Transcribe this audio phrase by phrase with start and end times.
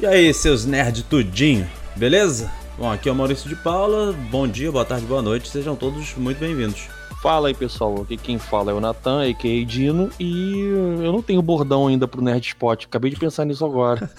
[0.00, 2.50] E aí, seus nerd tudinho, beleza?
[2.78, 4.14] Bom, aqui é o Maurício de Paula.
[4.30, 5.50] Bom dia, boa tarde, boa noite.
[5.50, 6.88] Sejam todos muito bem-vindos.
[7.22, 8.00] Fala aí, pessoal.
[8.00, 9.66] Aqui quem fala é o Natan, a.k.a.
[9.66, 10.58] Dino, e
[11.04, 12.82] eu não tenho bordão ainda pro Nerd Spot.
[12.86, 14.10] Acabei de pensar nisso agora.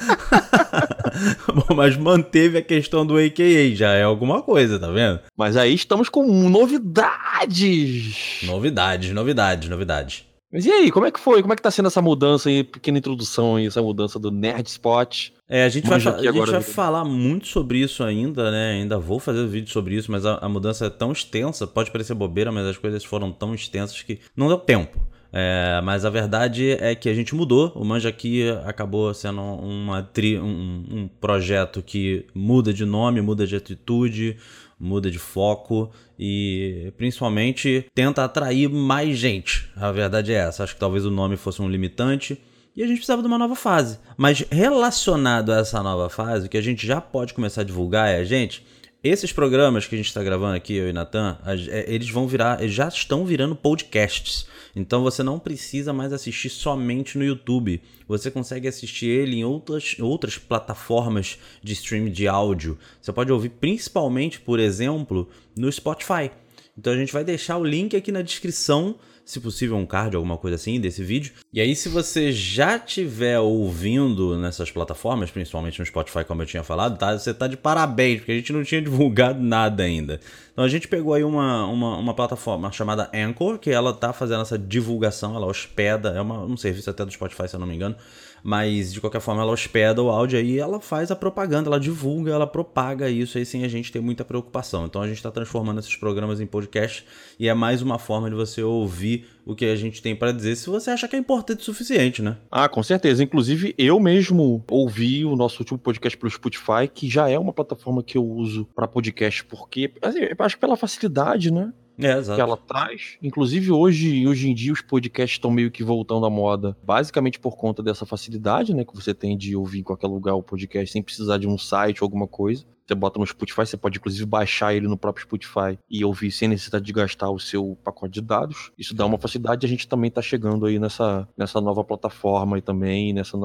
[1.52, 3.75] Bom, mas manteve a questão do a.k.a.
[3.75, 5.20] Já é alguma coisa, tá vendo?
[5.36, 8.43] Mas aí estamos com novidades.
[8.43, 10.30] Novidades, novidades, novidades.
[10.52, 11.41] Mas e aí, como é que foi?
[11.41, 14.68] Como é que tá sendo essa mudança aí, pequena introdução aí, essa mudança do Nerd
[14.68, 15.30] Spot?
[15.48, 18.74] É, a gente vai, a gente vai falar muito sobre isso ainda, né?
[18.74, 22.14] Ainda vou fazer vídeo sobre isso, mas a, a, mudança é tão extensa, pode parecer
[22.14, 25.00] bobeira, mas as coisas foram tão extensas que não deu tempo.
[25.34, 27.72] É, mas a verdade é que a gente mudou.
[27.74, 33.48] O Manja aqui acabou sendo uma tri, um, um projeto que muda de nome, muda
[33.48, 34.36] de atitude,
[34.81, 39.70] muda de foco e principalmente tenta atrair mais gente.
[39.76, 40.63] A verdade é essa.
[40.63, 42.41] Acho que talvez o nome fosse um limitante.
[42.76, 43.99] E a gente precisava de uma nova fase.
[44.18, 48.09] Mas relacionado a essa nova fase, o que a gente já pode começar a divulgar
[48.09, 48.65] é, gente,
[49.04, 52.62] esses programas que a gente está gravando aqui, eu e Natan, é, eles vão virar,
[52.62, 54.46] eles já estão virando podcasts.
[54.76, 57.82] Então você não precisa mais assistir somente no YouTube.
[58.08, 62.77] Você consegue assistir ele em outras, outras plataformas de streaming de áudio.
[63.02, 66.30] Você pode ouvir principalmente, por exemplo, no Spotify.
[66.78, 68.96] Então a gente vai deixar o link aqui na descrição
[69.31, 71.31] se possível um card, alguma coisa assim desse vídeo.
[71.53, 76.63] E aí, se você já estiver ouvindo nessas plataformas, principalmente no Spotify, como eu tinha
[76.63, 77.18] falado, tá?
[77.18, 80.19] Você tá de parabéns, porque a gente não tinha divulgado nada ainda.
[80.52, 84.41] Então a gente pegou aí uma, uma, uma plataforma chamada Anchor, que ela tá fazendo
[84.41, 87.75] essa divulgação, ela hospeda, é uma, um serviço até do Spotify, se eu não me
[87.75, 87.96] engano
[88.44, 92.31] mas de qualquer forma ela hospeda o áudio aí, ela faz a propaganda, ela divulga,
[92.31, 94.85] ela propaga isso aí sem a gente ter muita preocupação.
[94.85, 97.06] Então a gente está transformando esses programas em podcast
[97.39, 100.56] e é mais uma forma de você ouvir o que a gente tem para dizer
[100.56, 102.38] se você acha que é importante o suficiente, né?
[102.50, 103.23] Ah, com certeza.
[103.23, 108.03] Inclusive eu mesmo ouvi o nosso último podcast pelo Spotify, que já é uma plataforma
[108.03, 111.74] que eu uso para podcast, porque assim, acho pela facilidade, né?
[111.97, 113.18] É, que ela traz.
[113.22, 117.56] Inclusive, hoje, hoje em dia, os podcasts estão meio que voltando à moda, basicamente por
[117.56, 118.84] conta dessa facilidade, né?
[118.84, 122.01] Que você tem de ouvir em qualquer lugar o podcast sem precisar de um site
[122.01, 122.66] ou alguma coisa.
[122.85, 126.47] Você bota no Spotify, você pode inclusive baixar ele no próprio Spotify e ouvir sem
[126.50, 128.72] necessidade de gastar o seu pacote de dados.
[128.78, 129.66] Isso dá uma facilidade.
[129.66, 133.38] A gente também está chegando aí nessa, nessa nova plataforma e também nessa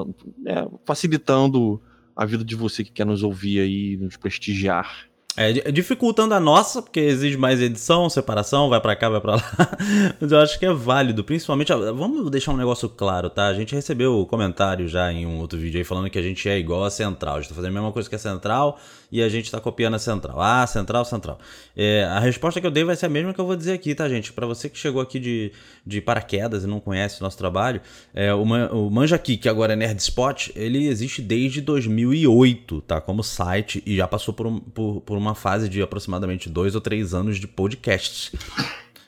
[0.46, 1.80] é, facilitando
[2.16, 5.06] a vida de você que quer nos ouvir aí, nos prestigiar.
[5.36, 9.42] É, dificultando a nossa, porque exige mais edição, separação, vai para cá, vai para lá.
[10.18, 11.72] Mas eu acho que é válido, principalmente.
[11.72, 13.46] Vamos deixar um negócio claro, tá?
[13.48, 16.58] A gente recebeu comentário já em um outro vídeo aí falando que a gente é
[16.58, 17.36] igual a Central.
[17.36, 18.78] A gente tá fazendo a mesma coisa que a Central
[19.10, 20.40] e a gente tá copiando a Central.
[20.40, 21.38] Ah, Central, Central.
[21.76, 23.94] É, a resposta que eu dei vai ser a mesma que eu vou dizer aqui,
[23.94, 24.32] tá, gente?
[24.32, 25.52] Para você que chegou aqui de,
[25.84, 27.80] de paraquedas e não conhece o nosso trabalho,
[28.14, 33.00] é, o, o Manja Aqui, que agora é Nerd Spot, ele existe desde 2008, tá?
[33.00, 36.74] Como site e já passou por, um, por, por uma uma fase de aproximadamente dois
[36.74, 38.32] ou três anos de podcasts.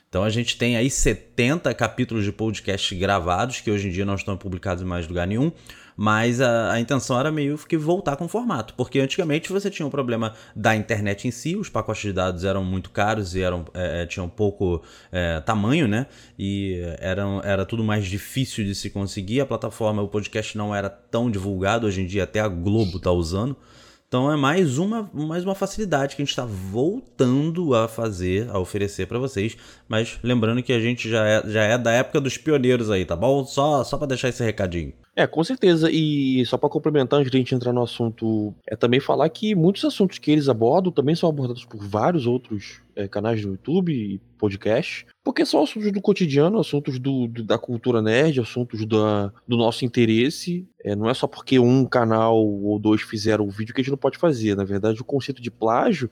[0.09, 4.15] Então a gente tem aí 70 capítulos de podcast gravados, que hoje em dia não
[4.15, 5.51] estão publicados em mais lugar nenhum,
[5.95, 9.85] mas a, a, intenção era meio que voltar com o formato, porque antigamente você tinha
[9.85, 13.41] o um problema da internet em si, os pacotes de dados eram muito caros e
[13.41, 14.81] eram, é, é tinham pouco
[15.11, 16.07] é, tamanho, né?
[16.39, 20.89] E eram, era tudo mais difícil de se conseguir, a plataforma, o podcast não era
[20.89, 23.55] tão divulgado, hoje em dia até a Globo está usando.
[24.09, 28.57] Então é mais uma, mais uma facilidade que a gente está voltando a fazer, a
[28.57, 29.55] oferecer para vocês.
[29.87, 33.15] Mas lembrando que a gente já é, já é da época dos pioneiros aí, tá
[33.15, 33.45] bom?
[33.45, 34.93] Só, só para deixar esse recadinho.
[35.19, 35.91] É, com certeza.
[35.91, 39.53] E só para complementar, antes de a gente entrar no assunto, é também falar que
[39.53, 43.91] muitos assuntos que eles abordam também são abordados por vários outros é, canais do YouTube
[43.91, 49.29] e podcast, porque são assuntos do cotidiano, assuntos do, do da cultura nerd, assuntos da,
[49.45, 50.65] do nosso interesse.
[50.85, 53.91] É, não é só porque um canal ou dois fizeram o vídeo que a gente
[53.91, 54.55] não pode fazer.
[54.55, 56.09] Na verdade, o conceito de plágio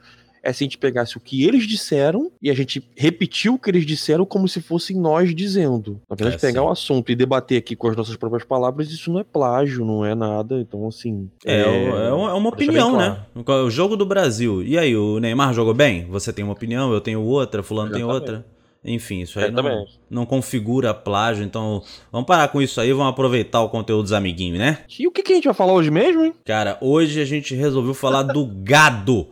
[0.47, 3.69] é se a gente pegasse o que eles disseram e a gente repetiu o que
[3.69, 5.99] eles disseram como se fossem nós dizendo.
[6.09, 9.11] Na verdade, é, pegar o assunto e debater aqui com as nossas próprias palavras, isso
[9.11, 10.57] não é plágio, não é nada.
[10.61, 11.29] Então, assim.
[11.45, 13.19] É, é, é uma, é opinião, né?
[13.35, 14.63] O jogo do Brasil.
[14.63, 16.05] E aí, o Neymar jogou bem?
[16.05, 18.45] Você tem uma opinião, eu tenho outra, Fulano tem outra.
[18.85, 23.61] Enfim, isso aí não, não, configura plágio, então vamos parar com isso aí, vamos aproveitar
[23.61, 24.77] o conteúdo dos amiguinhos, né?
[24.97, 26.33] E o que, que a gente vai falar hoje mesmo, hein?
[26.45, 29.27] Cara, hoje a gente resolveu falar do gado.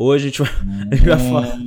[0.00, 0.50] Hoje a gente vai,
[0.92, 1.58] a gente vai falar,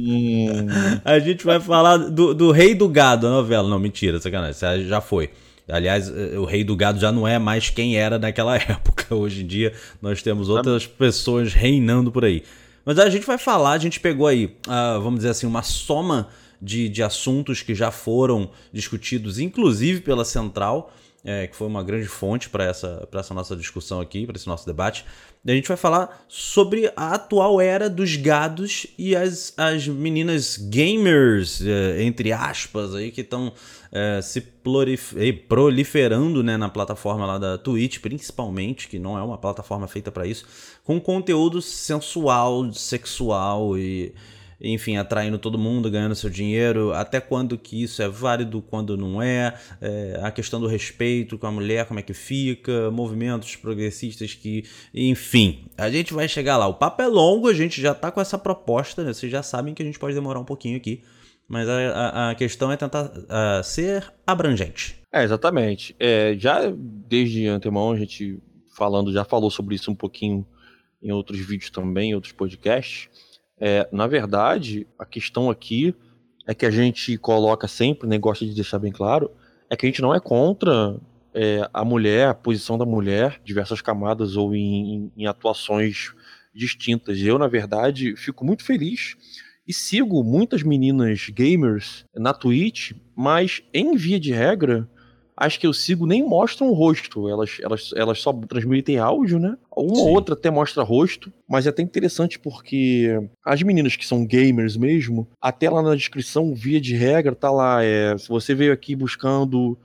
[1.03, 3.67] a gente vai falar do, do Rei do Gado, a novela.
[3.67, 5.31] Não, mentira, sacanagem, já foi.
[5.67, 9.13] Aliás, eh, o Rei do Gado já não é mais quem era naquela época.
[9.13, 12.43] Hoje em dia nós temos outras pessoas reinando por aí.
[12.85, 16.29] Mas a gente vai falar, a gente pegou aí, uh, vamos dizer assim, uma soma
[16.61, 22.07] de, de assuntos que já foram discutidos, inclusive pela Central, é, que foi uma grande
[22.07, 25.05] fonte para essa, essa nossa discussão aqui, para esse nosso debate.
[25.45, 31.61] A gente vai falar sobre a atual era dos gados e as, as meninas gamers,
[31.65, 33.51] é, entre aspas, aí, que estão
[33.91, 34.41] é, se
[35.47, 40.27] proliferando né, na plataforma lá da Twitch, principalmente, que não é uma plataforma feita para
[40.27, 40.45] isso,
[40.83, 44.13] com conteúdo sensual, sexual e
[44.61, 49.21] enfim, atraindo todo mundo, ganhando seu dinheiro, até quando que isso é válido, quando não
[49.21, 54.35] é, é, a questão do respeito com a mulher, como é que fica, movimentos progressistas
[54.35, 54.63] que,
[54.93, 56.67] enfim, a gente vai chegar lá.
[56.67, 59.13] O papo é longo, a gente já tá com essa proposta, né?
[59.13, 61.01] vocês já sabem que a gente pode demorar um pouquinho aqui,
[61.47, 63.11] mas a, a, questão é tentar
[63.63, 64.95] ser abrangente.
[65.11, 65.93] É, exatamente.
[65.99, 70.45] É, já desde antemão a gente falando, já falou sobre isso um pouquinho
[71.01, 73.09] em outros vídeos também, em outros podcasts.
[73.63, 75.93] É, na verdade, a questão aqui
[76.47, 79.29] é que a gente coloca sempre, né, gosta de deixar bem claro,
[79.69, 80.99] é que a gente não é contra
[81.31, 86.11] é, a mulher, a posição da mulher, diversas camadas ou em, em atuações
[86.53, 87.19] distintas.
[87.19, 89.15] Eu, na verdade, fico muito feliz
[89.67, 94.89] e sigo muitas meninas gamers na Twitch, mas em via de regra,
[95.41, 99.57] as que eu sigo nem mostram o rosto, elas, elas, elas só transmitem áudio, né?
[99.75, 104.23] Uma ou outra até mostra rosto, mas é até interessante porque as meninas que são
[104.23, 108.71] gamers mesmo, até lá na descrição, via de regra, tá lá, é, se você veio
[108.71, 109.75] aqui buscando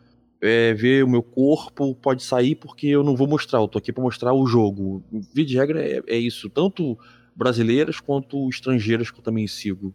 [0.43, 3.95] é, ver o meu corpo, pode sair porque eu não vou mostrar, eu tô aqui
[3.95, 5.03] para mostrar o jogo.
[5.33, 6.99] Via de regra é, é, isso, tanto
[7.35, 9.95] brasileiras quanto estrangeiras que eu também sigo.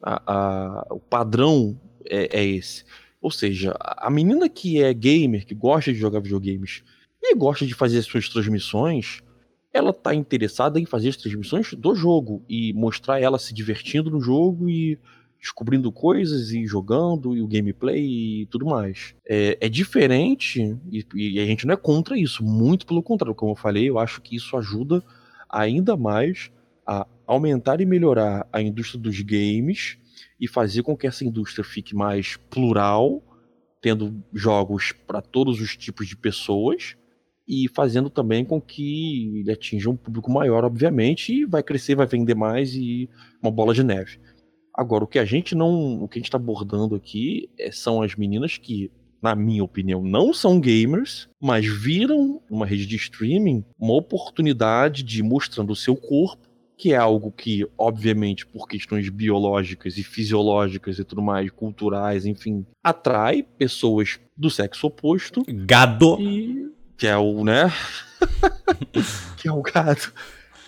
[0.00, 1.76] A, a, o padrão
[2.08, 2.84] é, é esse.
[3.22, 6.82] Ou seja, a menina que é gamer, que gosta de jogar videogames
[7.22, 9.22] e gosta de fazer suas transmissões,
[9.72, 14.20] ela tá interessada em fazer as transmissões do jogo e mostrar ela se divertindo no
[14.20, 14.98] jogo e
[15.40, 19.14] descobrindo coisas e jogando e o gameplay e tudo mais.
[19.24, 23.52] É, é diferente e, e, a gente não é contra isso, muito pelo contrário, como
[23.52, 25.02] eu falei, eu acho que isso ajuda
[25.48, 26.50] ainda mais
[26.84, 29.96] a aumentar e melhorar a indústria dos games
[30.42, 33.22] e fazer com que essa indústria fique mais plural,
[33.80, 36.96] tendo jogos para todos os tipos de pessoas
[37.46, 42.08] e fazendo também com que ele atinja um público maior, obviamente, e vai crescer, vai
[42.08, 43.08] vender mais e
[43.40, 44.18] uma bola de neve.
[44.74, 48.02] Agora, o que a gente não, o que a gente está abordando aqui é, são
[48.02, 48.90] as meninas que,
[49.22, 55.22] na minha opinião, não são gamers, mas viram uma rede de streaming uma oportunidade de
[55.22, 56.51] mostrando o seu corpo
[56.82, 62.66] que é algo que, obviamente, por questões biológicas e fisiológicas e tudo mais, culturais, enfim,
[62.82, 65.44] atrai pessoas do sexo oposto.
[65.46, 66.20] Gado.
[66.20, 67.72] E, que é o, né?
[69.38, 70.12] que é o gado.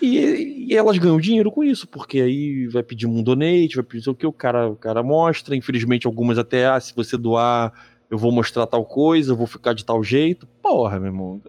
[0.01, 4.09] E, e, elas ganham dinheiro com isso, porque aí vai pedir um donate, vai pedir
[4.09, 5.57] o que o cara, o cara mostra.
[5.57, 7.73] Infelizmente, algumas até, ah, se você doar
[8.09, 10.47] eu vou mostrar tal coisa, eu vou ficar de tal jeito.
[10.63, 11.43] Porra, meu irmão.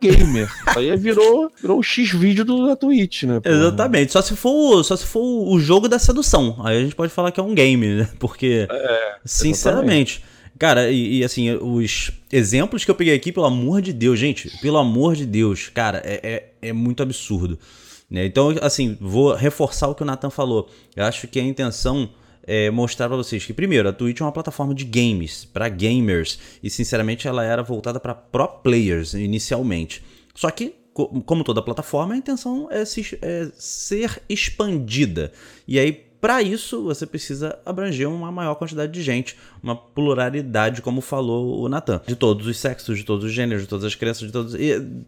[0.00, 0.50] Gamer.
[0.66, 3.40] Aí virou, virou o X-vídeo da Twitch, né?
[3.40, 3.54] Porra.
[3.54, 4.12] Exatamente.
[4.12, 6.56] Só se, for, só se for o jogo da sedução.
[6.64, 8.08] Aí a gente pode falar que é um game, né?
[8.18, 10.22] Porque, é, sinceramente.
[10.58, 14.50] Cara, e, e, assim, os exemplos que eu peguei aqui, pelo amor de Deus, gente,
[14.60, 16.20] pelo amor de Deus, cara, é,
[16.62, 17.58] é, é muito absurdo.
[18.10, 18.26] Né?
[18.26, 20.68] Então, assim, vou reforçar o que o Nathan falou.
[20.94, 22.10] Eu acho que a intenção
[22.46, 26.38] é, mostrar para vocês que, primeiro, a Twitch é uma plataforma de games, para gamers,
[26.62, 30.02] e sinceramente ela era voltada para pro players inicialmente.
[30.34, 35.32] Só que, como toda plataforma, a intenção é, se, é ser expandida.
[35.66, 41.00] E aí, para isso, você precisa abranger uma maior quantidade de gente, uma pluralidade, como
[41.00, 44.26] falou o Nathan, de todos os sexos, de todos os gêneros, de todas as crenças,
[44.26, 44.54] de todos.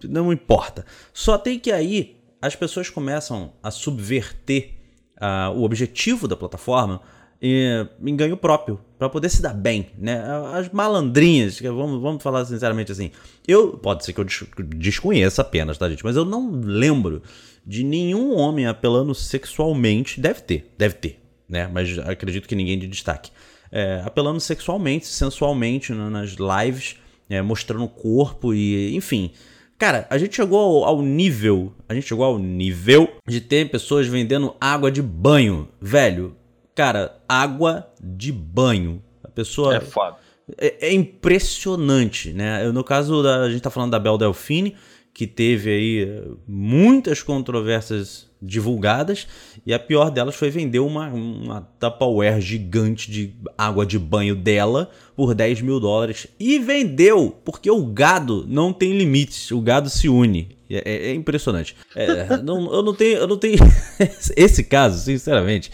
[0.09, 0.87] Não importa.
[1.13, 4.71] Só tem que aí as pessoas começam a subverter
[5.17, 7.01] uh, o objetivo da plataforma
[7.43, 10.23] em ganho próprio, para poder se dar bem, né?
[10.55, 13.11] As malandrinhas, vamos, vamos falar sinceramente assim.
[13.49, 14.27] Eu, pode ser que eu
[14.67, 16.05] desconheça apenas, tá, gente?
[16.05, 17.21] Mas eu não lembro
[17.67, 20.21] de nenhum homem apelando sexualmente.
[20.21, 21.69] Deve ter, deve ter, né?
[21.73, 23.33] Mas acredito que ninguém de destaque.
[23.73, 26.97] É, apelando sexualmente, sensualmente né, nas lives,
[27.29, 29.33] é, mostrando o corpo e, enfim.
[29.79, 31.73] Cara, a gente chegou ao, ao, nível.
[31.89, 35.69] A gente chegou ao nível de ter pessoas vendendo água de banho.
[35.81, 36.37] Velho,
[36.75, 39.03] Cara, água de banho.
[39.23, 39.77] A pessoa.
[39.77, 40.17] É foda.
[40.59, 42.65] É, é impressionante, né?
[42.65, 44.75] Eu, no caso, da, a gente tá falando da Bel Delfine,
[45.15, 49.27] que teve aí eh, muitas controvérsias divulgadas,
[49.65, 54.91] e a pior delas foi vender uma, uma Tupperware gigante de água de banho dela
[55.15, 56.27] por 10 mil dólares.
[56.41, 60.57] E vendeu, porque o gado não tem limites, o gado se une.
[60.69, 61.77] É, é, é impressionante.
[61.95, 63.19] É, não, eu não tenho.
[63.19, 63.59] Eu não tenho.
[64.35, 65.71] Esse caso, sinceramente,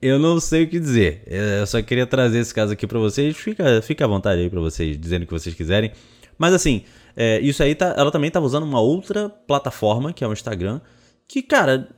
[0.00, 1.22] eu não sei o que dizer.
[1.26, 3.36] Eu só queria trazer esse caso aqui para vocês.
[3.36, 5.92] Fica, fica à vontade aí para vocês dizendo o que vocês quiserem.
[6.38, 6.84] Mas assim,
[7.16, 10.80] é, isso aí tá, ela também tava usando uma outra plataforma, que é o Instagram,
[11.26, 11.88] que, cara,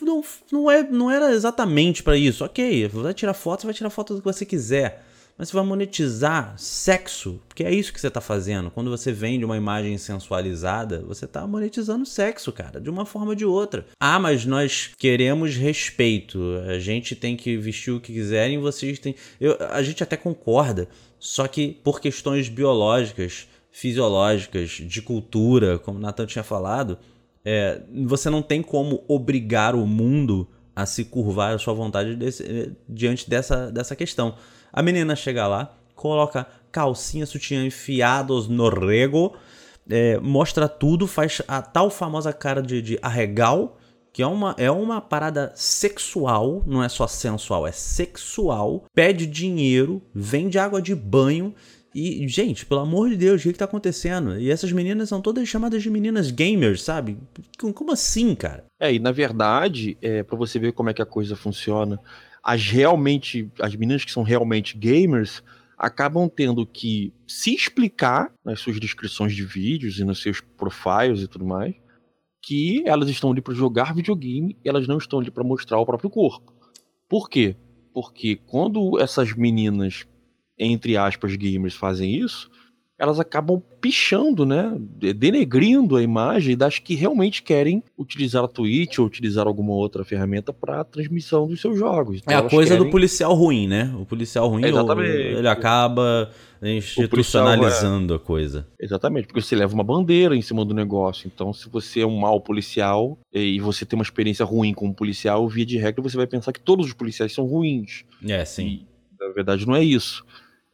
[0.00, 2.44] não, não, é, não era exatamente para isso.
[2.44, 5.04] Ok, vai tirar foto, você vai tirar foto do que você quiser.
[5.40, 8.70] Mas você vai monetizar sexo, porque é isso que você está fazendo.
[8.70, 13.34] Quando você vende uma imagem sensualizada, você está monetizando sexo, cara, de uma forma ou
[13.34, 13.86] de outra.
[13.98, 16.38] Ah, mas nós queremos respeito.
[16.68, 19.14] A gente tem que vestir o que quiserem, vocês têm.
[19.40, 20.86] Eu, a gente até concorda,
[21.18, 26.98] só que por questões biológicas, fisiológicas, de cultura, como o Nathan tinha falado,
[27.42, 32.74] é, você não tem como obrigar o mundo a se curvar à sua vontade desse,
[32.86, 34.34] diante dessa, dessa questão.
[34.72, 39.34] A menina chega lá, coloca calcinha, sutiã enfiados no rego,
[39.88, 43.76] é, mostra tudo, faz a tal famosa cara de, de arregal,
[44.12, 50.02] que é uma, é uma parada sexual, não é só sensual, é sexual, pede dinheiro,
[50.14, 51.54] vende água de banho.
[51.92, 54.38] E, gente, pelo amor de Deus, o que, que tá acontecendo?
[54.38, 57.18] E essas meninas são todas chamadas de meninas gamers, sabe?
[57.74, 58.64] Como assim, cara?
[58.78, 61.98] É, e na verdade, é, para você ver como é que a coisa funciona,
[62.42, 65.42] as realmente, as meninas que são realmente gamers
[65.78, 71.28] acabam tendo que se explicar nas suas descrições de vídeos e nos seus profiles e
[71.28, 71.74] tudo mais,
[72.42, 75.86] que elas estão ali para jogar videogame, e elas não estão ali para mostrar o
[75.86, 76.52] próprio corpo.
[77.08, 77.56] Por quê?
[77.92, 80.06] Porque quando essas meninas,
[80.58, 82.49] entre aspas, gamers fazem isso,
[83.00, 84.76] elas acabam pichando, né?
[85.16, 90.52] Denegrindo a imagem das que realmente querem utilizar a Twitch ou utilizar alguma outra ferramenta
[90.52, 92.18] para transmissão dos seus jogos.
[92.18, 92.84] Então, é a coisa querem...
[92.84, 93.90] do policial ruim, né?
[93.98, 95.08] O policial ruim, Exatamente.
[95.08, 96.30] ele acaba
[96.62, 98.16] institucionalizando é...
[98.16, 98.68] a coisa.
[98.78, 101.26] Exatamente, porque você leva uma bandeira em cima do negócio.
[101.34, 105.48] Então, se você é um mau policial e você tem uma experiência ruim como policial,
[105.48, 108.04] via de regra você vai pensar que todos os policiais são ruins.
[108.28, 108.66] É, sim.
[108.66, 108.86] E,
[109.18, 110.22] na verdade, não é isso.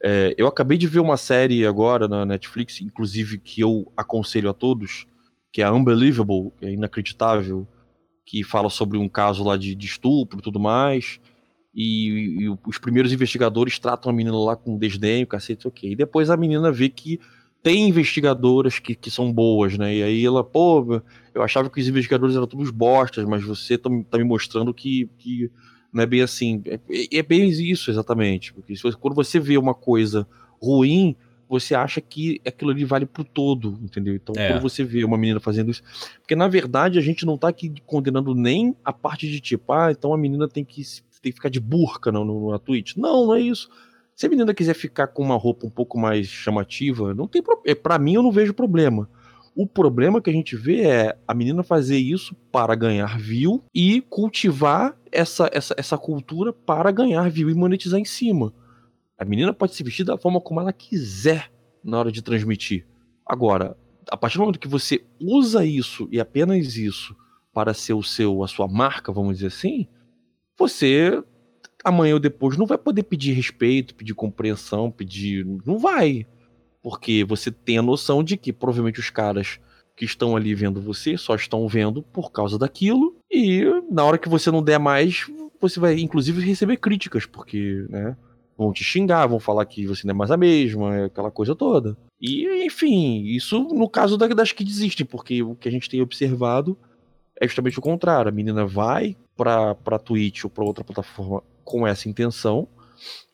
[0.03, 4.53] É, eu acabei de ver uma série agora na Netflix, inclusive que eu aconselho a
[4.53, 5.07] todos,
[5.53, 7.67] que é Unbelievable, é inacreditável,
[8.25, 11.19] que fala sobre um caso lá de, de estupro e tudo mais.
[11.75, 15.93] E, e, os primeiros investigadores tratam a menina lá com desdém, cacete, ok.
[15.93, 17.21] E depois a menina vê que
[17.63, 19.95] tem investigadoras que, que são boas, né?
[19.95, 21.03] E aí ela, pô,
[21.35, 25.11] eu achava que os investigadores eram todos bostas, mas você tá, tá me mostrando que,
[25.19, 25.51] que
[25.97, 26.63] não é bem assim.
[26.67, 26.79] É,
[27.11, 28.53] é bem isso, exatamente.
[28.53, 30.29] Porque você, quando você vê uma coisa
[30.63, 31.17] ruim,
[31.49, 34.15] você acha que aquilo ali vale pro todo, entendeu?
[34.15, 34.49] Então, é.
[34.49, 35.83] quando você vê uma menina fazendo isso.
[36.21, 39.91] Porque, na verdade, a gente não tá aqui condenando nem a parte de tipo, ah,
[39.91, 40.83] então a menina tem que,
[41.23, 42.95] tem que ficar de burca no, no, na Twitch.
[42.97, 43.71] Não, não é isso.
[44.15, 47.71] Se a menina quiser ficar com uma roupa um pouco mais chamativa, não tem problema.
[47.71, 49.09] É, pra mim, eu não vejo problema.
[49.59, 54.03] O problema que a gente vê é a menina fazer isso para ganhar view e
[54.03, 58.53] cultivar essa, essa, essa cultura para ganhar view e monetizar em cima.
[59.17, 61.51] A menina pode se vestir da forma como ela quiser
[61.83, 62.87] na hora de transmitir.
[63.25, 63.75] Agora,
[64.11, 67.17] a partir do momento que você usa isso e apenas isso
[67.51, 69.89] para ser o seu a sua marca, vamos dizer assim,
[70.59, 71.25] você
[71.83, 76.27] amanhã ou depois não vai poder pedir respeito, pedir compreensão, pedir, não vai.
[76.87, 79.59] Porque você tem a noção de que provavelmente os caras
[79.97, 83.17] que estão ali vendo você só estão vendo por causa daquilo.
[83.29, 85.27] E na hora que você não der mais,
[85.61, 88.17] você vai inclusive receber críticas, porque, né?
[88.57, 91.97] Vão te xingar, vão falar que você não é mais a mesma, aquela coisa toda.
[92.21, 96.79] E, enfim, isso no caso das que desistem, porque o que a gente tem observado
[97.41, 98.29] é justamente o contrário.
[98.29, 102.69] A menina vai pra, pra Twitch ou pra outra plataforma com essa intenção,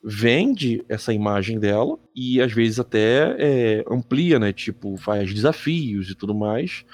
[0.03, 4.53] vende essa imagem dela e às vezes até é, amplia, né?
[4.53, 6.85] Tipo, faz desafios e tudo mais.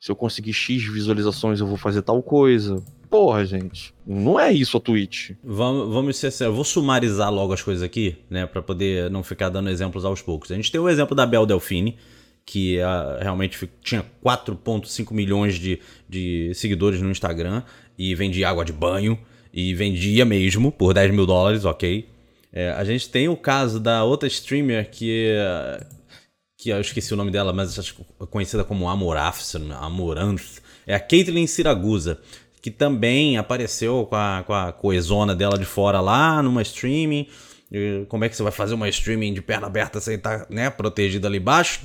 [0.00, 2.82] Se eu conseguir X visualizações, eu vou fazer tal coisa.
[3.10, 5.30] Porra, gente, não é isso a Twitch.
[5.42, 6.54] Vamos, vamos ser sérios.
[6.54, 8.46] Vou sumarizar logo as coisas aqui, né?
[8.46, 10.52] Pra poder não ficar dando exemplos aos poucos.
[10.52, 11.96] A gente tem o exemplo da Bel Delfine,
[12.44, 17.62] que uh, realmente tinha 4,5 milhões de, de seguidores no Instagram
[17.98, 19.18] e vendia água de banho.
[19.52, 22.06] E vendia mesmo por 10 mil dólares, ok.
[22.58, 25.32] É, a gente tem o caso da outra streamer que.
[26.56, 27.94] que eu esqueci o nome dela, mas acho
[28.32, 30.60] conhecida como Amoranth, Amoranth.
[30.84, 32.20] É a Caitlyn Siragusa,
[32.60, 37.28] que também apareceu com a, com a coesona dela de fora lá numa streaming.
[38.08, 41.26] Como é que você vai fazer uma streaming de perna aberta sem estar né, protegido
[41.26, 41.82] ali embaixo,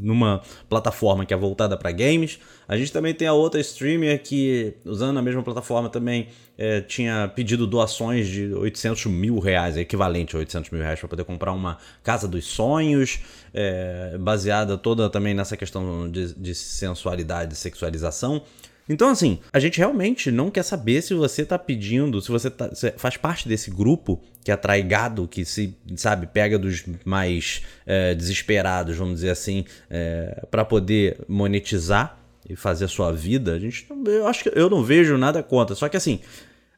[0.00, 2.38] numa plataforma que é voltada para games?
[2.68, 7.30] A gente também tem a outra streamer que, usando a mesma plataforma também, é, tinha
[7.34, 11.78] pedido doações de 800 mil reais, equivalente a 800 mil reais, para poder comprar uma
[12.04, 13.18] casa dos sonhos,
[13.52, 18.42] é, baseada toda também nessa questão de, de sensualidade e sexualização.
[18.88, 22.74] Então, assim, a gente realmente não quer saber se você tá pedindo, se você, tá,
[22.74, 28.14] se faz parte desse grupo que atrai gado, que se, sabe, pega dos mais é,
[28.14, 33.54] desesperados, vamos dizer assim, é, para poder monetizar e fazer a sua vida.
[33.54, 35.76] A gente, eu acho que eu não vejo nada contra.
[35.76, 36.20] Só que, assim,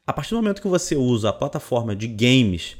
[0.07, 2.77] a partir do momento que você usa a plataforma de games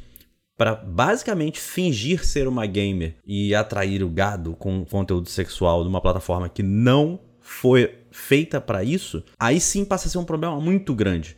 [0.57, 6.01] para basicamente fingir ser uma gamer e atrair o gado com conteúdo sexual de uma
[6.01, 10.95] plataforma que não foi feita para isso, aí sim passa a ser um problema muito
[10.95, 11.37] grande.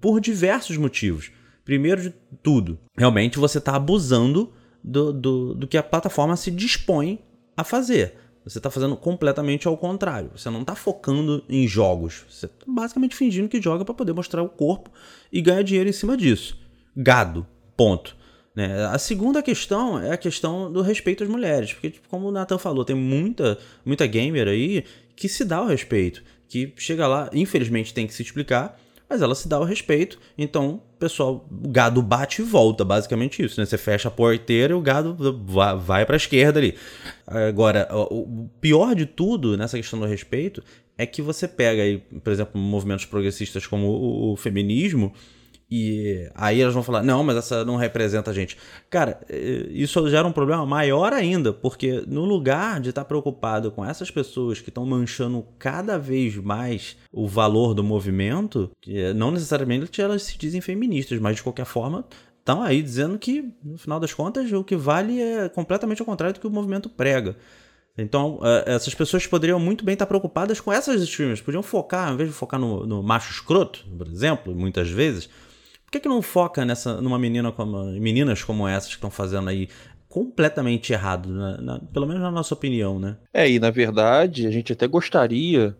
[0.00, 1.32] Por diversos motivos.
[1.64, 4.52] Primeiro de tudo, realmente você está abusando
[4.82, 7.18] do, do, do que a plataforma se dispõe
[7.56, 8.14] a fazer.
[8.44, 10.30] Você está fazendo completamente ao contrário.
[10.34, 12.24] Você não está focando em jogos.
[12.30, 14.90] Você está basicamente fingindo que joga para poder mostrar o corpo
[15.32, 16.56] e ganhar dinheiro em cima disso.
[16.96, 17.46] Gado.
[17.76, 18.16] Ponto.
[18.54, 18.84] Né?
[18.86, 21.72] A segunda questão é a questão do respeito às mulheres.
[21.72, 24.84] Porque, tipo, como o Nathan falou, tem muita, muita gamer aí
[25.20, 26.22] que se dá o respeito.
[26.48, 30.18] Que chega lá, infelizmente tem que se explicar, mas ela se dá o respeito.
[30.36, 33.60] Então, o pessoal, o gado bate e volta, basicamente isso.
[33.60, 33.66] Né?
[33.66, 35.14] Você fecha a porteira e o gado
[35.78, 36.74] vai, para a esquerda ali.
[37.26, 40.64] Agora, o pior de tudo nessa questão do respeito
[40.96, 45.12] é que você pega aí, por exemplo, movimentos progressistas como o feminismo
[45.70, 48.56] e aí elas vão falar, não, mas essa não representa a gente.
[48.88, 53.84] Cara, eh, isso gera um problema maior ainda, porque no lugar de estar preocupado com
[53.84, 60.02] essas pessoas que estão manchando cada vez mais o valor do movimento, que não necessariamente
[60.02, 62.04] elas se dizem feministas, mas de qualquer forma
[62.40, 66.34] estão aí dizendo que, no final das contas, o que vale é completamente ao contrário
[66.34, 67.36] do que o movimento prega.
[67.96, 71.40] Então, eh, essas pessoas poderiam muito bem estar preocupadas com essas streamers.
[71.40, 75.28] Podiam focar, ao invés de focar no, no macho escroto, por exemplo, muitas vezes,
[75.90, 77.84] por que, que não foca nessa, numa menina como.
[78.00, 79.68] meninas como essas que estão fazendo aí
[80.08, 83.16] completamente errado, na, na, pelo menos na nossa opinião, né?
[83.34, 85.76] É, e na verdade, a gente até gostaria,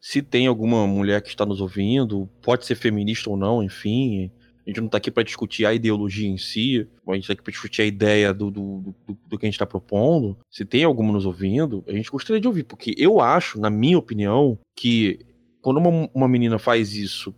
[0.00, 4.32] se tem alguma mulher que está nos ouvindo, pode ser feminista ou não, enfim.
[4.66, 7.42] A gente não está aqui para discutir a ideologia em si, a gente está aqui
[7.42, 10.36] para discutir a ideia do, do, do, do que a gente está propondo.
[10.50, 13.98] Se tem alguma nos ouvindo, a gente gostaria de ouvir, porque eu acho, na minha
[13.98, 15.20] opinião, que
[15.60, 17.32] quando uma, uma menina faz isso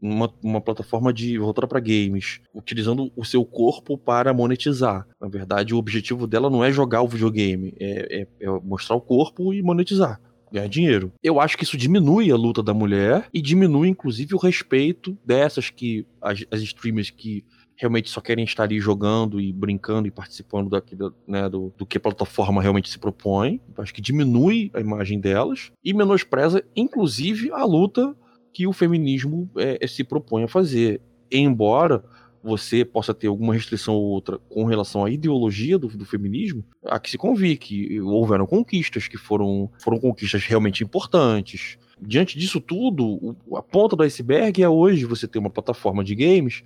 [0.00, 5.06] uma, uma plataforma de voltada para games, utilizando o seu corpo para monetizar.
[5.20, 9.00] Na verdade, o objetivo dela não é jogar o videogame, é, é, é mostrar o
[9.00, 11.12] corpo e monetizar ganhar dinheiro.
[11.22, 15.68] Eu acho que isso diminui a luta da mulher e diminui, inclusive, o respeito dessas
[15.68, 17.44] que as, as streamers que
[17.76, 21.96] realmente só querem estar ali jogando e brincando e participando daqui, né, do, do que
[21.96, 23.60] a plataforma realmente se propõe.
[23.76, 28.16] Acho que diminui a imagem delas e menospreza, inclusive, a luta
[28.58, 31.00] que o feminismo é, se propõe a fazer.
[31.30, 32.02] Embora
[32.42, 36.98] você possa ter alguma restrição ou outra com relação à ideologia do, do feminismo, há
[36.98, 41.78] que se convir que houveram conquistas que foram, foram conquistas realmente importantes.
[42.02, 46.64] Diante disso tudo, a ponta do iceberg é hoje você ter uma plataforma de games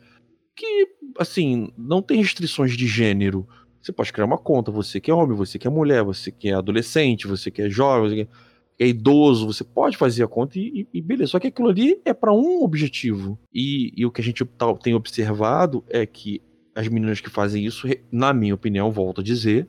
[0.56, 3.46] que, assim, não tem restrições de gênero.
[3.82, 6.48] Você pode criar uma conta, você que é homem, você que é mulher, você que
[6.48, 10.28] é adolescente, você que é jovem, você que é é idoso, você pode fazer a
[10.28, 11.32] conta e, e beleza.
[11.32, 13.38] Só que aquilo ali é para um objetivo.
[13.52, 16.40] E, e, o que a gente tá, tem observado é que
[16.74, 19.68] as meninas que fazem isso, na minha opinião, volto a dizer,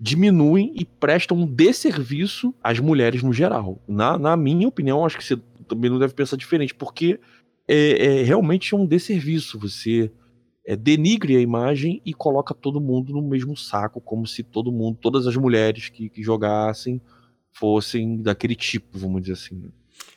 [0.00, 3.80] diminuem e prestam um desserviço às mulheres no geral.
[3.86, 7.20] Na, na minha opinião, acho que você também não deve pensar diferente, porque
[7.68, 9.58] é, é realmente um desserviço.
[9.58, 10.10] Você
[10.66, 14.98] é, denigre a imagem e coloca todo mundo no mesmo saco, como se todo mundo,
[15.00, 17.00] todas as mulheres que, que jogassem
[17.52, 19.70] fossem daquele tipo, vamos dizer assim.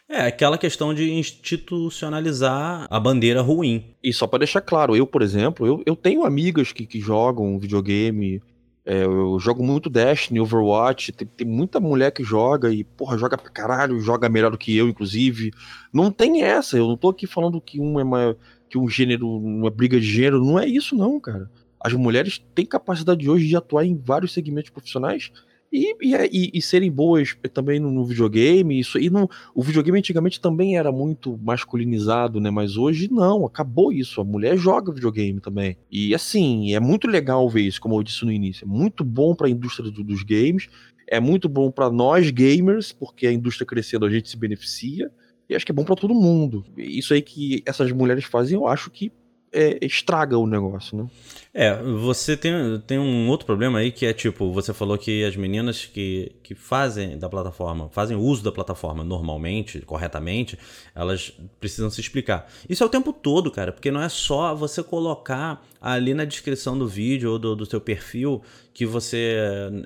[0.10, 3.96] É, aquela questão de institucionalizar a bandeira ruim.
[4.04, 7.58] E só para deixar claro, eu, por exemplo, eu, eu tenho amigas que, que jogam
[7.58, 8.42] videogame,
[8.86, 13.38] é, eu jogo muito Destiny, Overwatch, tem, tem, muita mulher que joga e, porra, joga
[13.38, 15.52] pra caralho, joga melhor do que eu, inclusive.
[15.92, 18.38] Não tem essa, eu não tô aqui falando que um é uma,
[18.70, 21.50] que um gênero, uma briga de gênero, não é isso não, cara.
[21.80, 25.32] As mulheres têm capacidade hoje de atuar em vários segmentos profissionais
[25.74, 28.80] e, e, e, serem boas também no, no, videogame.
[28.80, 32.52] Isso, e no, o videogame antigamente também era muito masculinizado, né?
[32.52, 34.22] Mas hoje não, acabou isso.
[34.22, 35.76] A mulher joga videogame também.
[35.92, 38.66] E assim, é muito legal ver isso, como eu disse no início.
[38.66, 40.70] É muito bom para a indústria do, dos games,
[41.08, 45.10] é muito bom para nós gamers, porque a indústria crescendo a gente se beneficia.
[45.50, 46.64] E acho que é bom para todo mundo.
[46.78, 49.12] Isso aí que essas mulheres fazem, eu acho que
[49.54, 51.08] é, estraga o negócio, né?
[51.54, 52.52] É, você tem,
[52.88, 56.56] tem um outro problema aí que é tipo, você falou que as meninas que, que
[56.56, 60.58] fazem da plataforma, fazem uso da plataforma normalmente, corretamente,
[60.96, 62.50] elas precisam se explicar.
[62.68, 66.78] Isso é o tempo todo, cara, porque não é só você colocar ali na descrição
[66.78, 68.42] do vídeo ou do, do seu perfil
[68.74, 69.38] que você.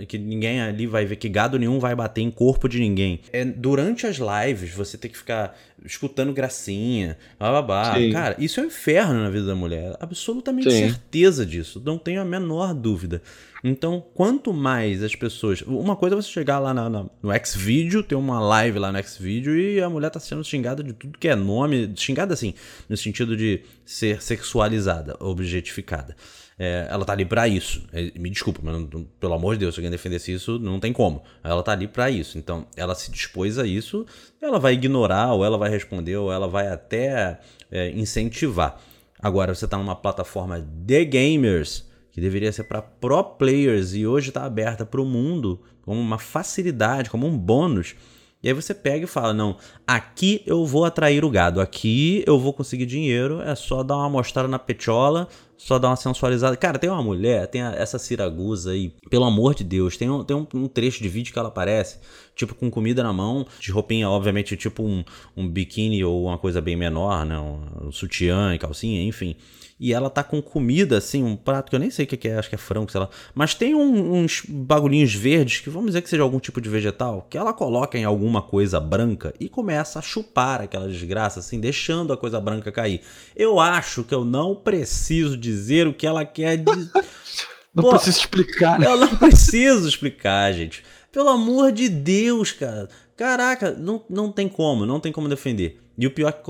[0.07, 3.19] que ninguém ali vai ver, que gado nenhum vai bater em corpo de ninguém.
[3.33, 7.95] É, durante as lives, você tem que ficar escutando gracinha, bababá.
[8.11, 9.97] Cara, isso é um inferno na vida da mulher.
[9.99, 10.89] Absolutamente Sim.
[10.89, 11.81] certeza disso.
[11.83, 13.21] Não tenho a menor dúvida.
[13.63, 15.61] Então, quanto mais as pessoas.
[15.61, 19.03] Uma coisa é você chegar lá na, na, no Xvideo, ter uma live lá no
[19.03, 21.91] Xvideo e a mulher tá sendo xingada de tudo que é nome.
[21.95, 22.53] Xingada assim,
[22.87, 26.15] no sentido de ser sexualizada, objetificada.
[26.59, 27.87] É, ela tá ali para isso.
[27.93, 30.91] É, me desculpa, mas não, pelo amor de Deus, se alguém defendesse isso, não tem
[30.91, 31.23] como.
[31.43, 32.37] Ela tá ali para isso.
[32.37, 34.05] Então, ela se dispôs a isso,
[34.41, 37.39] ela vai ignorar, ou ela vai responder, ou ela vai até
[37.71, 38.81] é, incentivar.
[39.19, 41.86] Agora, você tá numa plataforma de gamers,
[42.17, 46.17] que deveria ser para pro players, e hoje está aberta para o mundo como uma
[46.17, 47.93] facilidade, como um bônus.
[48.41, 52.39] E aí você pega e fala: não, aqui eu vou atrair o gado, aqui eu
[52.39, 56.57] vou conseguir dinheiro, é só dar uma mostrada na petiola, só dar uma sensualizada.
[56.57, 60.23] Cara, tem uma mulher, tem a, essa Siragusa aí, pelo amor de Deus, tem, um,
[60.23, 61.99] tem um, um, trecho de vídeo que ela aparece,
[62.35, 65.03] tipo, com comida na mão, de roupinha, obviamente, tipo um,
[65.35, 67.37] um biquíni ou uma coisa bem menor, né?
[67.37, 69.35] Um, um sutiã e calcinha, enfim
[69.79, 72.37] e ela tá com comida, assim, um prato que eu nem sei o que é,
[72.37, 73.09] acho que é frango, sei lá.
[73.35, 77.27] Mas tem um, uns bagulhinhos verdes, que vamos dizer que seja algum tipo de vegetal,
[77.29, 82.11] que ela coloca em alguma coisa branca e começa a chupar aquela desgraça, assim, deixando
[82.11, 83.01] a coisa branca cair.
[83.35, 86.89] Eu acho que eu não preciso dizer o que ela quer dizer.
[87.73, 88.87] não Pô, preciso explicar, né?
[88.87, 90.83] Eu não preciso explicar, gente.
[91.11, 92.89] Pelo amor de Deus, cara.
[93.15, 95.81] Caraca, não, não tem como, não tem como defender.
[95.97, 96.41] E o pior é que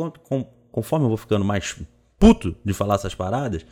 [0.72, 1.76] conforme eu vou ficando mais
[2.20, 3.66] puto de falar essas paradas,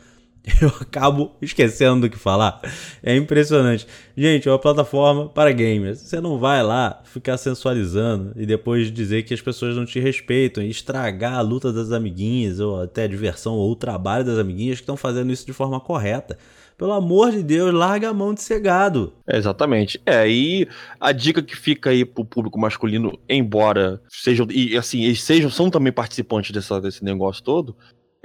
[0.62, 2.60] eu acabo esquecendo do que falar.
[3.02, 3.86] É impressionante.
[4.16, 5.98] Gente, é uma plataforma para gamers.
[5.98, 10.62] Você não vai lá ficar sensualizando e depois dizer que as pessoas não te respeitam
[10.62, 14.78] e estragar a luta das amiguinhas, ou até a diversão ou o trabalho das amiguinhas
[14.78, 16.38] que estão fazendo isso de forma correta.
[16.78, 19.14] Pelo amor de Deus, larga a mão de ser gado.
[19.26, 20.00] É, exatamente.
[20.04, 20.68] É, e
[21.00, 25.70] a dica que fica aí pro público masculino, embora sejam, e assim, eles sejam, são
[25.70, 27.74] também participantes dessa, desse negócio todo,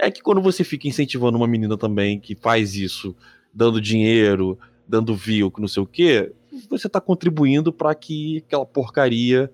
[0.02, 3.14] é que quando você fica incentivando uma menina também que faz isso,
[3.54, 6.32] dando dinheiro, dando view, não sei o quê,
[6.68, 9.48] você está contribuindo para que aquela porcaria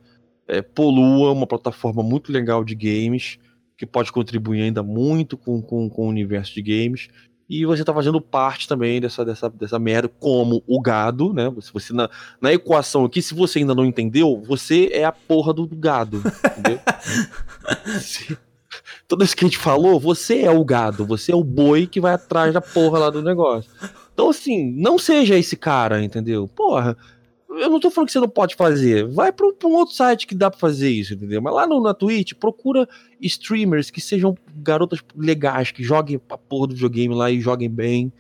[0.47, 3.39] é, polua uma plataforma muito legal de games,
[3.77, 7.09] que pode contribuir ainda muito com, com, com o universo de games.
[7.47, 11.51] E você está fazendo parte também dessa, dessa, dessa merda, como o gado, né?
[11.51, 12.09] Você, você na,
[12.41, 16.23] na equação aqui, se você ainda não entendeu, você é a porra do gado,
[16.59, 16.81] entendeu?
[19.07, 22.01] toda vez que a gente falou, você é o gado, você é o boi que
[22.01, 23.71] vai atrás da porra lá do negócio.
[24.13, 26.49] Então, assim, não seja esse cara, entendeu?
[26.49, 26.97] Porra,
[27.49, 29.07] eu não tô falando que você não pode fazer.
[29.09, 31.41] Vai pra, pra um outro site que dá pra fazer isso, entendeu?
[31.41, 32.89] Mas lá no, na Twitch, procura
[33.21, 38.13] streamers que sejam garotas legais, que joguem a porra do videogame lá e joguem bem.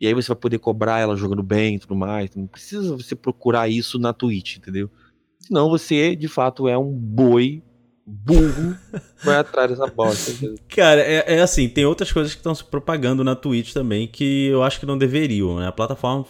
[0.00, 2.30] E aí você vai poder cobrar ela jogando bem e tudo mais.
[2.34, 4.90] Não precisa você procurar isso na Twitch, entendeu?
[5.38, 7.62] Senão você, de fato, é um boi
[8.06, 8.76] burro
[9.24, 10.32] vai atrás dessa bosta.
[10.68, 14.46] Cara, é, é, assim, tem outras coisas que estão se propagando na Twitch também que
[14.46, 15.68] eu acho que não deveriam, né?
[15.68, 16.26] A plataforma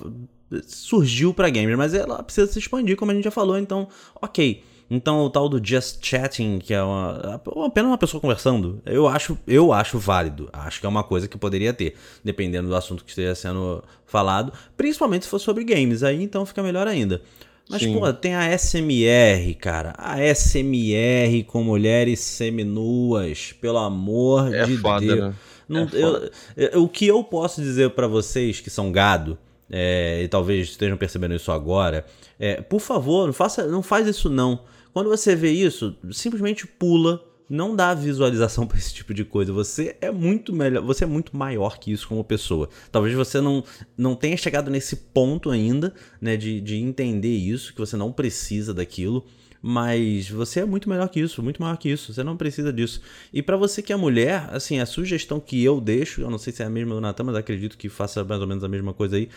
[0.67, 3.89] surgiu para gamers, mas ela precisa se expandir, como a gente já falou, então,
[4.21, 4.63] ok.
[4.91, 9.39] Então o tal do just chatting, que é uma, apenas uma pessoa conversando, eu acho,
[9.47, 10.51] eu acho válido.
[10.53, 14.53] Acho que é uma coisa que poderia ter, dependendo do assunto que esteja sendo falado,
[14.77, 17.23] principalmente se for sobre games, aí então fica melhor ainda.
[17.69, 17.99] Mas, Sim.
[17.99, 19.95] pô, tem a SMR, cara.
[19.97, 25.21] A SMR com mulheres seminuas, pelo amor é de foda, Deus.
[25.21, 25.35] Né?
[25.69, 29.39] Não, é eu, eu, o que eu posso dizer para vocês que são gado,
[29.71, 32.05] é, e talvez estejam percebendo isso agora,
[32.39, 34.61] é, por favor, não, faça, não faz isso não.
[34.93, 37.23] Quando você vê isso, simplesmente pula
[37.53, 39.53] não dá visualização para esse tipo de coisa.
[39.53, 42.69] Você é muito melhor, você é muito maior que isso como pessoa.
[42.91, 43.63] Talvez você não,
[43.97, 48.73] não tenha chegado nesse ponto ainda, né, de, de entender isso, que você não precisa
[48.73, 49.27] daquilo.
[49.65, 52.13] Mas você é muito melhor que isso, muito maior que isso.
[52.13, 53.01] Você não precisa disso.
[53.33, 56.53] E para você que é mulher, assim, a sugestão que eu deixo, eu não sei
[56.53, 58.93] se é a mesma do Natan, mas acredito que faça mais ou menos a mesma
[58.93, 59.29] coisa aí,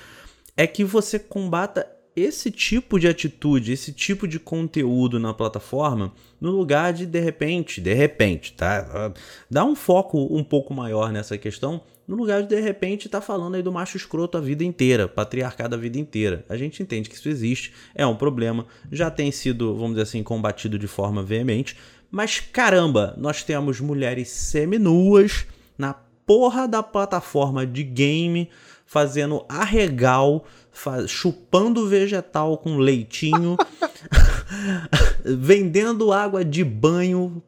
[0.58, 6.50] é que você combata esse tipo de atitude, esse tipo de conteúdo na plataforma, no
[6.52, 9.14] lugar de de repente, de repente, tá?
[9.50, 13.56] Dá um foco um pouco maior nessa questão, no lugar de de repente tá falando
[13.56, 16.46] aí do macho escroto a vida inteira, patriarcado a vida inteira.
[16.48, 20.24] A gente entende que isso existe, é um problema, já tem sido, vamos dizer assim,
[20.24, 21.76] combatido de forma veemente,
[22.10, 25.46] mas caramba, nós temos mulheres seminuas
[25.78, 25.94] na
[26.26, 28.50] porra da plataforma de game
[28.86, 30.46] fazendo arregal
[31.08, 33.58] chupando vegetal com leitinho,
[35.24, 37.42] vendendo água de banho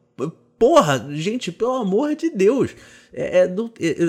[0.58, 2.74] porra, gente, pelo amor de Deus.
[3.12, 3.54] É, é,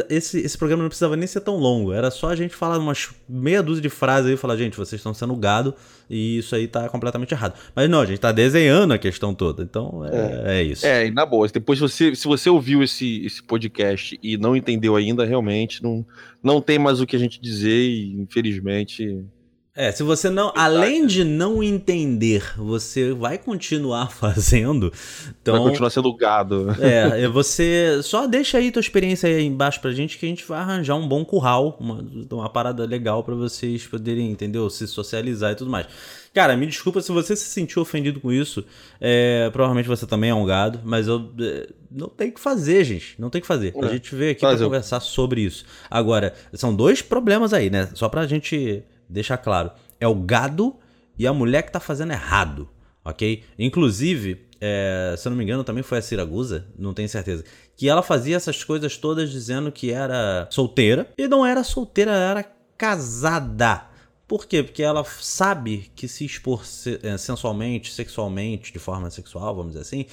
[0.09, 1.93] esse, esse programa não precisava nem ser tão longo.
[1.93, 4.99] Era só a gente falar umas meia dúzia de frases aí e falar, gente, vocês
[4.99, 5.73] estão sendo gado
[6.09, 7.57] e isso aí tá completamente errado.
[7.75, 9.63] Mas não, a gente tá desenhando a questão toda.
[9.63, 10.59] Então é, é.
[10.59, 10.85] é isso.
[10.85, 14.95] É, e na boa, depois você, se você ouviu esse, esse podcast e não entendeu
[14.95, 16.05] ainda, realmente não,
[16.43, 19.23] não tem mais o que a gente dizer e infelizmente
[19.79, 24.91] é, se você não, além de não entender, você vai continuar fazendo,
[25.41, 26.67] então vai continuar sendo gado.
[26.81, 30.59] É, você só deixa aí tua experiência aí embaixo pra gente que a gente vai
[30.59, 35.55] arranjar um bom curral, uma, uma parada legal para vocês poderem, entendeu, se socializar e
[35.55, 35.87] tudo mais.
[36.33, 38.65] Cara, me desculpa se você se sentiu ofendido com isso.
[38.99, 43.15] É, provavelmente você também é um gado, mas eu é, não tem que fazer, gente.
[43.17, 43.73] Não tem que fazer.
[43.73, 45.63] É, a gente veio aqui para conversar sobre isso.
[45.89, 47.89] Agora, são dois problemas aí, né?
[47.93, 49.71] Só pra gente deixar claro.
[49.99, 50.75] É o gado
[51.17, 52.69] e a mulher que tá fazendo errado,
[53.03, 53.43] ok?
[53.57, 57.43] Inclusive, é, se eu não me engano, também foi a Siragusa, não tenho certeza.
[57.75, 61.09] Que ela fazia essas coisas todas dizendo que era solteira.
[61.17, 62.43] E não era solteira, ela era
[62.77, 63.85] casada.
[64.27, 64.61] Por quê?
[64.61, 66.63] Porque ela sabe que se expor
[67.01, 70.05] é, sensualmente, sexualmente, de forma sexual, vamos dizer assim,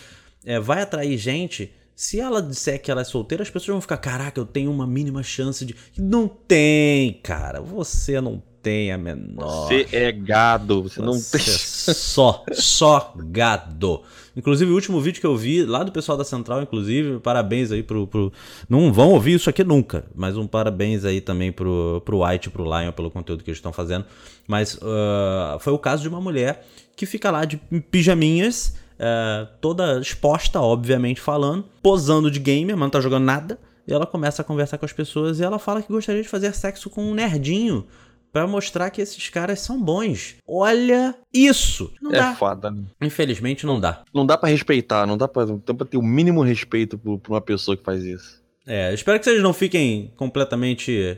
[0.44, 1.72] é, vai atrair gente.
[1.96, 4.86] Se ela disser que ela é solteira, as pessoas vão ficar, caraca, eu tenho uma
[4.86, 5.74] mínima chance de.
[5.96, 7.62] Não tem, cara.
[7.62, 9.66] Você não tem a menor.
[9.66, 11.40] Você é gado, você, você não tem.
[11.40, 14.02] É só, só gado.
[14.36, 17.82] Inclusive, o último vídeo que eu vi lá do pessoal da Central, inclusive, parabéns aí
[17.82, 18.06] pro.
[18.06, 18.30] pro...
[18.68, 22.50] Não vão ouvir isso aqui nunca, mas um parabéns aí também pro, pro White e
[22.50, 24.04] pro Lion pelo conteúdo que eles estão fazendo.
[24.46, 27.56] Mas uh, foi o caso de uma mulher que fica lá de
[27.90, 33.58] pijaminhas, uh, toda exposta, obviamente, falando, posando de gamer, mas não tá jogando nada.
[33.86, 36.52] E ela começa a conversar com as pessoas e ela fala que gostaria de fazer
[36.54, 37.86] sexo com um nerdinho
[38.32, 40.36] para mostrar que esses caras são bons.
[40.46, 41.92] Olha isso!
[42.02, 42.34] Não é dá.
[42.34, 42.70] foda.
[42.70, 42.84] Né?
[43.00, 44.02] Infelizmente não dá.
[44.12, 47.18] Não dá para respeitar, não dá pra, não dá pra ter o mínimo respeito por,
[47.18, 48.44] por uma pessoa que faz isso.
[48.66, 51.16] É, espero que vocês não fiquem completamente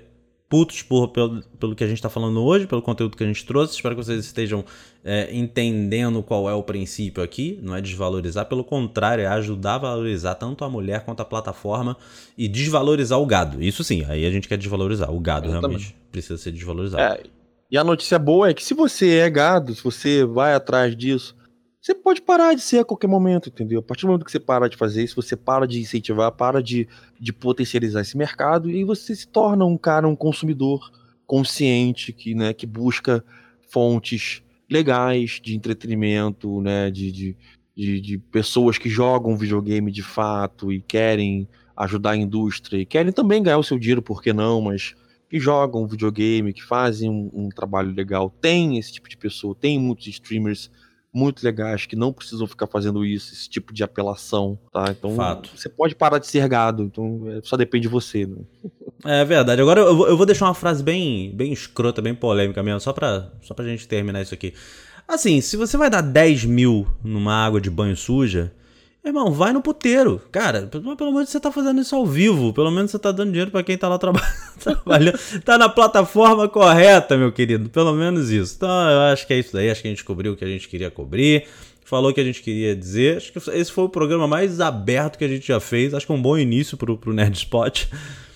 [0.49, 3.45] putos por, pelo, pelo que a gente está falando hoje, pelo conteúdo que a gente
[3.45, 3.75] trouxe.
[3.75, 4.65] Espero que vocês estejam
[5.05, 7.59] é, entendendo qual é o princípio aqui.
[7.63, 11.97] Não é desvalorizar, pelo contrário, é ajudar a valorizar tanto a mulher quanto a plataforma
[12.37, 13.63] e desvalorizar o gado.
[13.63, 15.13] Isso sim, aí a gente quer desvalorizar.
[15.13, 15.81] O gado Exatamente.
[15.81, 17.03] realmente precisa ser desvalorizado.
[17.03, 17.23] É,
[17.71, 21.37] e a notícia boa é que se você é gado, se você vai atrás disso,
[21.81, 23.81] você pode parar de ser a qualquer momento, entendeu?
[23.81, 26.62] A partir do momento que você para de fazer isso, você para de incentivar, para
[26.62, 26.88] de,
[27.19, 30.91] de potencializar esse mercado e você se torna um cara, um consumidor
[31.27, 33.25] consciente que, né, que busca
[33.71, 37.37] fontes legais de entretenimento, né, de, de,
[37.77, 43.12] de, de pessoas que jogam videogame de fato e querem ajudar a indústria e querem
[43.12, 44.61] também ganhar o seu dinheiro, por que não?
[44.61, 44.95] Mas
[45.31, 48.31] que jogam videogame, que fazem um, um trabalho legal.
[48.41, 50.71] Tem esse tipo de pessoa, tem muitos streamers
[51.12, 54.87] muito legais que não precisam ficar fazendo isso, esse tipo de apelação, tá?
[54.90, 55.51] Então Fato.
[55.55, 58.37] você pode parar de ser gado, então é, só depende de você, né?
[59.05, 59.61] É verdade.
[59.61, 62.92] Agora eu vou, eu vou deixar uma frase bem, bem escrota, bem polêmica mesmo, só
[62.92, 64.53] pra, só pra gente terminar isso aqui.
[65.07, 68.53] Assim, se você vai dar 10 mil numa água de banho suja,
[69.09, 70.21] Irmão, vai no puteiro.
[70.31, 72.53] Cara, pelo menos você tá fazendo isso ao vivo.
[72.53, 74.21] Pelo menos você tá dando dinheiro para quem tá lá traba
[74.61, 75.18] trabalhando.
[75.44, 77.68] tá na plataforma correta, meu querido.
[77.71, 78.55] Pelo menos isso.
[78.57, 79.71] Então, eu acho que é isso daí.
[79.71, 81.47] Acho que a gente cobriu o que a gente queria cobrir.
[81.85, 83.16] Falou o que a gente queria dizer.
[83.16, 85.94] Acho que esse foi o programa mais aberto que a gente já fez.
[85.94, 87.87] Acho que é um bom início pro, pro Nerd Spot.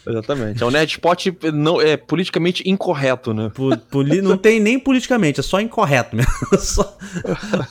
[0.06, 0.62] Exatamente.
[0.62, 3.50] É um Nerdspot não, é politicamente incorreto, né?
[3.90, 6.32] Poli, não tem nem politicamente, é só incorreto mesmo.
[6.58, 6.96] Só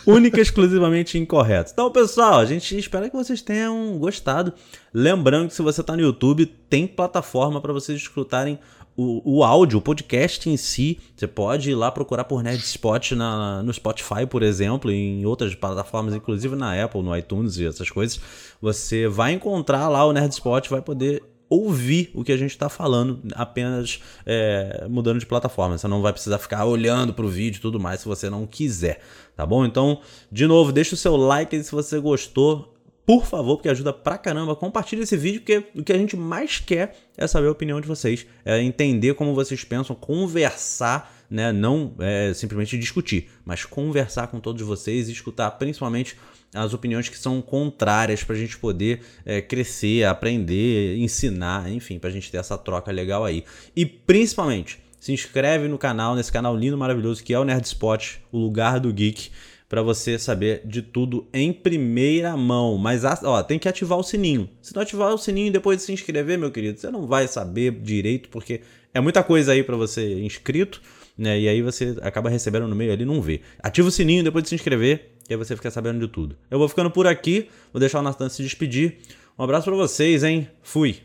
[0.06, 1.72] única e exclusivamente incorreto.
[1.74, 4.54] Então, pessoal, a gente espera que vocês tenham gostado.
[4.94, 8.60] Lembrando que se você está no YouTube, tem plataforma para vocês escutarem
[8.96, 11.00] o, o áudio, o podcast em si.
[11.16, 16.14] Você pode ir lá procurar por Nerdspot na, no Spotify, por exemplo, em outras plataformas,
[16.14, 18.20] inclusive na Apple, no iTunes e essas coisas.
[18.62, 23.20] Você vai encontrar lá o Nerdspot, vai poder ouvir o que a gente está falando,
[23.36, 25.78] apenas é, mudando de plataforma.
[25.78, 28.48] Você não vai precisar ficar olhando para o vídeo e tudo mais se você não
[28.48, 29.02] quiser,
[29.36, 29.66] tá bom?
[29.66, 30.00] Então,
[30.32, 32.74] de novo, deixa o seu like se você gostou.
[33.06, 34.56] Por favor, porque ajuda pra caramba.
[34.56, 37.88] Compartilhe esse vídeo, porque o que a gente mais quer é saber a opinião de
[37.88, 41.54] vocês, é entender como vocês pensam, conversar né?
[41.54, 46.18] Não é, simplesmente discutir, mas conversar com todos vocês e escutar principalmente
[46.54, 52.10] as opiniões que são contrárias para a gente poder é, crescer, aprender, ensinar, enfim, para
[52.10, 53.44] a gente ter essa troca legal aí.
[53.76, 58.18] E principalmente, se inscreve no canal, nesse canal lindo, maravilhoso que é o Nerd Spot,
[58.32, 59.30] o lugar do geek,
[59.70, 62.78] para você saber de tudo em primeira mão.
[62.78, 64.50] Mas ó, tem que ativar o sininho.
[64.62, 67.72] Se não ativar o sininho depois de se inscrever, meu querido, você não vai saber
[67.72, 68.62] direito, porque
[68.94, 70.82] é muita coisa aí para você inscrito
[71.18, 71.40] né?
[71.40, 73.42] E aí você acaba recebendo no meio ali não vê.
[73.62, 76.38] Ativa o sininho depois de se inscrever, que aí você fica sabendo de tudo.
[76.50, 78.98] Eu vou ficando por aqui, vou deixar o Nathan se despedir.
[79.40, 80.50] Um abraço para vocês, hein?
[80.62, 81.00] Fui!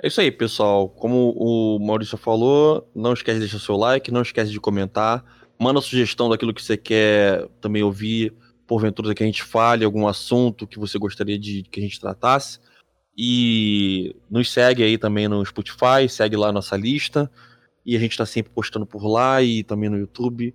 [0.00, 0.88] É isso aí, pessoal.
[0.88, 5.24] Como o Maurício falou, não esquece de deixar seu like, não esquece de comentar.
[5.58, 8.32] Manda sugestão daquilo que você quer também ouvir,
[8.68, 12.60] porventura que a gente fale, algum assunto que você gostaria de que a gente tratasse.
[13.18, 17.28] E nos segue aí também no Spotify, segue lá a nossa lista.
[17.84, 20.54] E a gente está sempre postando por lá e também no YouTube.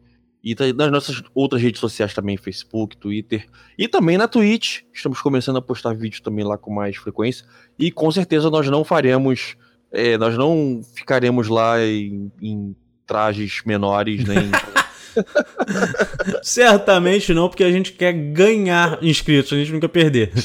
[0.51, 3.45] E tá nas nossas outras redes sociais também, Facebook, Twitter.
[3.77, 4.81] E também na Twitch.
[4.93, 7.45] Estamos começando a postar vídeos também lá com mais frequência.
[7.77, 9.55] E com certeza nós não faremos.
[9.91, 14.49] É, nós não ficaremos lá em, em trajes menores, nem.
[16.41, 20.31] Certamente não, porque a gente quer ganhar inscritos, a gente nunca perder.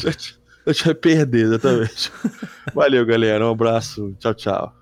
[0.65, 2.13] A gente vai perder, exatamente.
[2.73, 3.45] Valeu, galera.
[3.45, 4.15] Um abraço.
[4.21, 4.82] Tchau, tchau.